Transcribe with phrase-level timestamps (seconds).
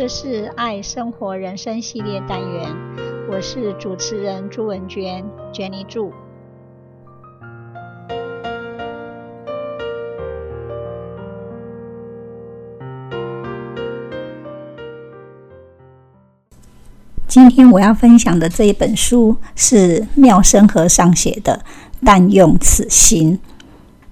[0.00, 2.74] 这是爱生活人生系列单元，
[3.30, 5.22] 我是主持人朱文娟
[5.52, 6.10] ，Jenny 朱。
[17.28, 21.60] 今天我要分享的这一本书是妙生和尚写的
[22.02, 23.38] 《但用此心》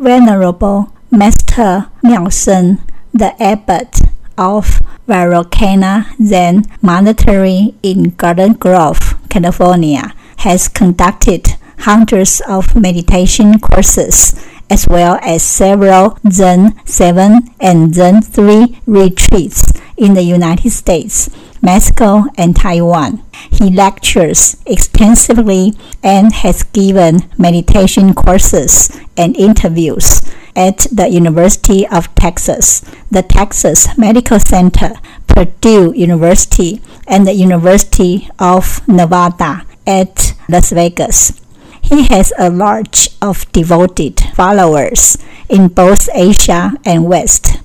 [0.00, 2.78] ，Venerable Master 妙生
[3.14, 3.88] ，The Abbot
[4.36, 11.48] of Vairocana Zen Monastery in Garden Grove, California, has conducted
[11.80, 14.34] hundreds of meditation courses,
[14.70, 19.71] as well as several Zen 7 and Zen 3 retreats
[20.02, 21.30] in the United States.
[21.62, 23.22] Mexico and Taiwan.
[23.52, 30.20] He lectures extensively and has given meditation courses and interviews
[30.56, 34.94] at the University of Texas, the Texas Medical Center,
[35.28, 41.40] Purdue University, and the University of Nevada at Las Vegas.
[41.80, 45.16] He has a large of devoted followers
[45.48, 47.61] in both Asia and West.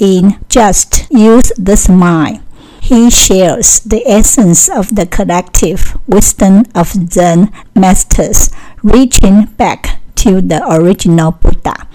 [0.00, 2.40] In Just Use This Mind,
[2.80, 8.50] he shares the essence of the collective wisdom of Zen masters,
[8.82, 11.86] reaching back to the original Buddha.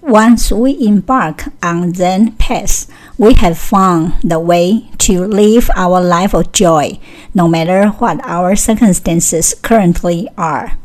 [0.00, 6.34] Once we embark on Zen path, we have found the way to live our life
[6.34, 6.98] of joy,
[7.34, 10.76] no matter what our circumstances currently are.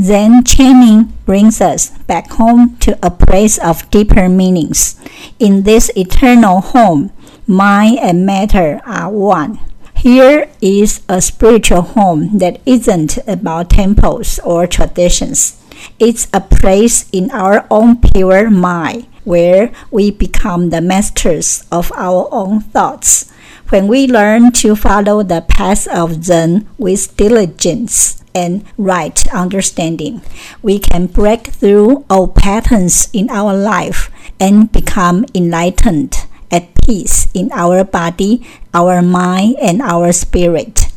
[0.00, 4.98] Zen chanting brings us back home to a place of deeper meanings.
[5.38, 7.12] In this eternal home,
[7.46, 9.60] mind and matter are one.
[9.96, 15.62] Here is a spiritual home that isn't about temples or traditions.
[15.98, 22.28] It's a place in our own pure mind where we become the masters of our
[22.32, 23.30] own thoughts.
[23.68, 30.22] When we learn to follow the path of Zen with diligence and right understanding,
[30.62, 34.10] we can break through all patterns in our life
[34.40, 40.88] and become enlightened at peace in our body, our mind, and our spirit.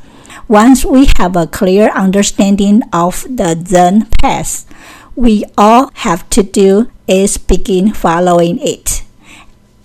[0.47, 4.65] Once we have a clear understanding of the Zen path,
[5.15, 9.03] we all have to do is begin following it.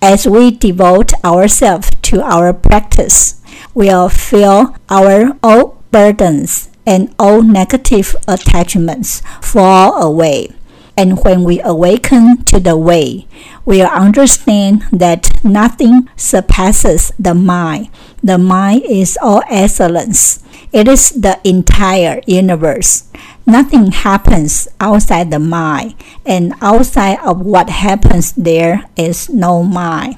[0.01, 3.39] As we devote ourselves to our practice,
[3.73, 10.50] we'll feel our old burdens and all negative attachments fall away.
[10.96, 13.26] And when we awaken to the way,
[13.66, 17.88] we'll understand that nothing surpasses the mind.
[18.22, 20.40] The mind is all excellence.
[20.72, 23.04] It is the entire universe.
[23.44, 30.16] Nothing happens outside the mind, and outside of what happens there is no mind.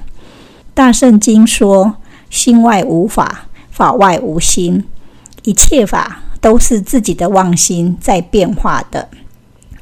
[0.73, 1.99] 大圣经说：“
[2.31, 4.85] 心外无法，法外无心。
[5.43, 9.08] 一切法 都是自己的妄心在变化的。”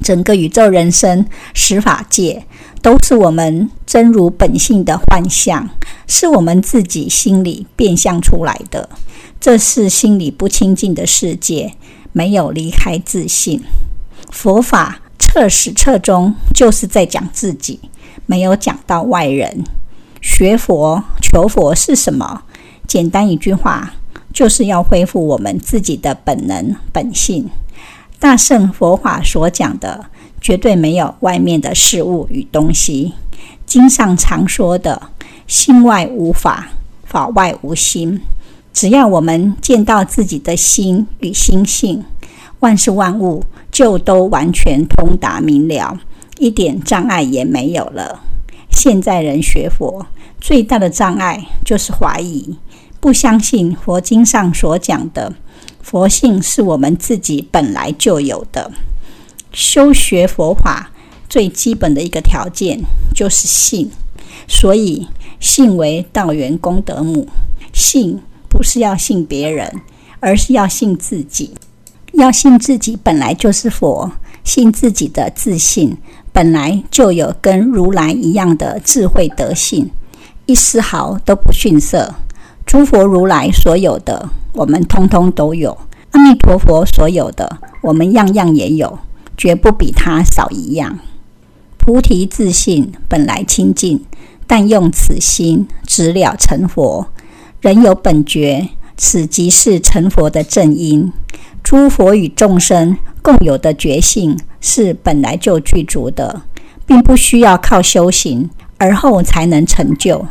[0.01, 2.45] 整个宇宙人生十法界
[2.81, 5.69] 都是我们真如本性的幻象，
[6.07, 8.89] 是我们自己心里变相出来的。
[9.41, 11.75] 这是心里不清净的世界，
[12.13, 13.61] 没有离开自信。
[14.31, 17.81] 佛法彻始彻终就是在讲自己，
[18.27, 19.65] 没有讲到外人。
[20.21, 22.43] 学佛求佛是什么？
[22.87, 23.95] 简单一句话，
[24.33, 27.49] 就是要恢复我们自己的本能本性。
[28.19, 30.07] 大圣佛法所讲的，
[30.41, 33.13] 绝对没有外面的事物与东西。
[33.67, 35.01] 经上常说的
[35.47, 36.69] “心外无法，
[37.05, 38.21] 法外无心”，
[38.73, 42.05] 只要我们见到自己的心与心性，
[42.61, 45.99] 万事万物就都完全通达明了，
[46.39, 48.21] 一点障碍也没有了。
[48.71, 50.07] 现在人学佛
[50.41, 52.57] 最大的障碍就是怀疑，
[53.03, 55.35] 不相信佛经上所讲的。
[55.83, 58.71] 佛性是我们自己本来就有的。
[59.53, 60.93] 修学佛法
[61.29, 62.81] 最基本的一个条件
[63.13, 63.91] 就是信，
[64.47, 65.09] 所以
[65.41, 67.27] 信为道源功德母。
[67.73, 69.81] 信不是要信别人，
[70.21, 71.53] 而是要信自己。
[72.13, 74.09] 要信自己本来就是佛，
[74.45, 75.97] 信自己的自信
[76.33, 79.91] 本来就有跟如来一样的智慧德性，
[80.47, 82.15] 一丝毫都不逊色。
[82.73, 85.77] 诸佛如来所有的，我们通通都有；
[86.13, 88.99] 阿弥陀佛所有的，我们样样也有，
[89.37, 90.99] 绝不比他少一样。
[91.77, 94.03] 菩提自信本来清净，
[94.47, 97.09] 但用此心直了成佛。
[97.61, 101.13] 人有本觉，此即是成佛的正因。
[101.63, 106.41] 诸佛与众生共有的觉性是本来就具足的，
[106.87, 108.49] 并不需要靠修行
[108.79, 110.27] 而后才能成就。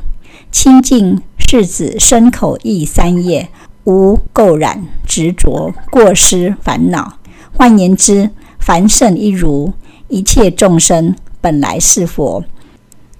[0.51, 3.47] 清净是指身口意三业
[3.85, 7.17] 无垢染、执着、过失、烦恼。
[7.53, 9.73] 换言之，凡圣一如，
[10.09, 12.43] 一切众生本来是佛，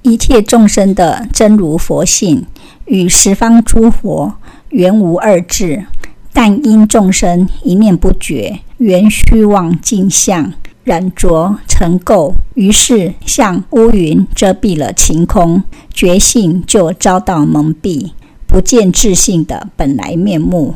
[0.02, 2.46] 一切众生的真如佛性
[2.86, 4.34] 与十方诸佛
[4.70, 5.86] 原无二致，
[6.34, 10.54] 但因众生一念不觉，缘虚妄镜像。
[10.84, 15.64] 染浊成垢，于是像乌云遮蔽了晴空，
[15.94, 18.12] 觉性就遭到蒙蔽，
[18.48, 20.74] 不见自性的本来面目，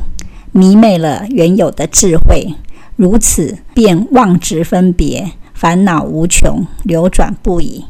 [0.52, 2.54] 迷昧了原有的智慧，
[2.96, 7.86] 如此便妄执分别，烦恼无穷，流转不已。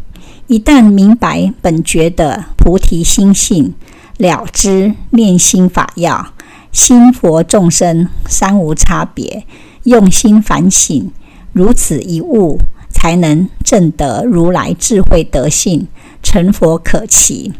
[0.48, 3.74] 一旦明白本觉的菩提心性，
[4.18, 6.28] 了知念心法要，
[6.72, 9.46] 心佛众生三无差别，
[9.84, 11.12] 用心反省。
[11.56, 12.60] 如此一悟，
[12.90, 15.88] 才能证得如来智慧德性，
[16.22, 17.54] 成佛可期。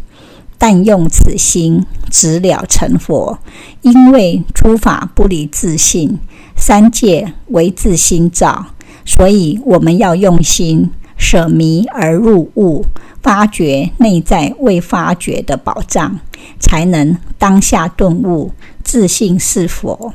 [0.57, 3.39] 但用此心，直了成佛。
[3.83, 6.19] 因为诸法不离自性，
[6.57, 8.65] 三界唯自心造，
[9.06, 12.83] 所以我们要用心舍迷而入悟，
[13.24, 16.19] 发掘内在未发掘的宝藏，
[16.59, 18.51] 才能当下顿悟，
[18.83, 20.13] 自性是佛。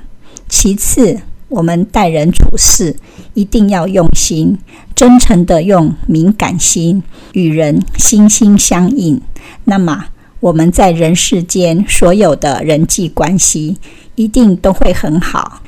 [0.50, 1.18] 其次，
[1.50, 2.96] 我们待人处事
[3.34, 4.56] 一定要用心，
[4.94, 7.02] 真诚地用敏感心
[7.32, 9.20] 与人心心相印。
[9.64, 10.06] 那么
[10.38, 13.76] 我们在人世间所有的人际关系
[14.14, 15.60] 一定都会很好。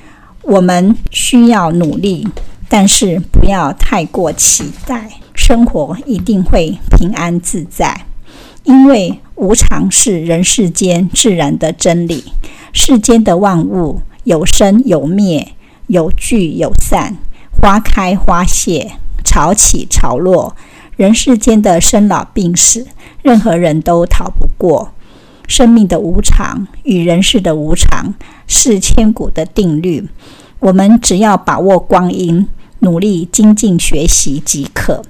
[0.42, 2.28] 我们需要努力，
[2.68, 8.06] 但是不要太过期待，生活一定会平安自在。
[8.62, 12.22] 因为无常是人世间自然的真理，
[12.72, 15.52] 世间的万物有生有灭。
[15.92, 17.18] 有聚有散，
[17.50, 18.92] 花开花谢，
[19.22, 20.56] 潮起潮落。
[20.96, 22.86] 人世间的生老病死，
[23.20, 24.94] 任何人都逃不过。
[25.46, 28.14] 生命的无常与人世的无常
[28.46, 30.08] 是千古的定律。
[30.60, 32.48] 我们只要把握光阴，
[32.78, 35.02] 努力精进学习即可。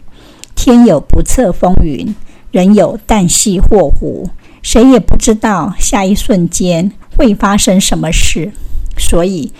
[0.56, 2.12] 天有不测风云，
[2.50, 4.28] 人有旦夕祸福，
[4.60, 8.50] 谁也不知道下一瞬间会发生什么事。
[8.98, 9.50] 所以，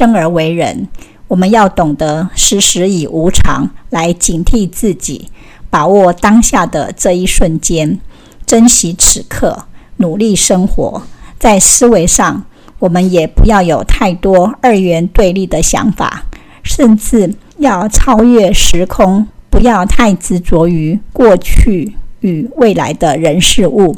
[0.00, 0.88] 生而为人，
[1.28, 5.28] 我们要懂得时时以无常来警惕自己，
[5.68, 8.00] 把握当下的这一瞬间，
[8.46, 9.66] 珍惜此刻，
[9.98, 11.02] 努力生活。
[11.38, 12.42] 在思维上，
[12.78, 16.24] 我们也不要有太多二元对立的想法，
[16.62, 23.94] 甚至要超越时空，不要太执着于过去与未来的人事物，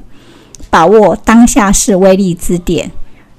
[0.68, 2.90] 把握当下是威力之点。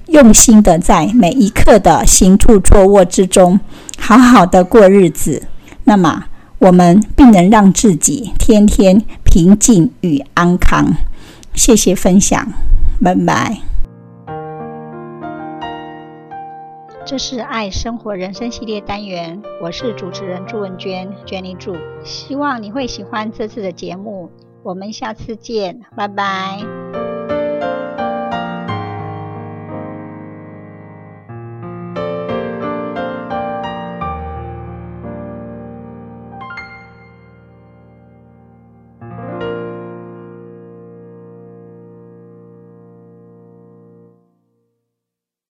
[0.06, 3.58] 用心的在每一刻的行住坐卧之中，
[3.98, 5.48] 好好的过日子，
[5.84, 6.24] 那么
[6.58, 10.94] 我们必能让自己天天平静与安康。
[11.54, 12.52] 谢谢分享，
[13.02, 13.58] 拜拜。
[17.06, 24.30] 这是爱生活人生系列单元，我是主持人朱文娟，Jenny 朱，希望你会喜欢这次的节目。
[24.62, 26.83] 我们下次见，拜拜。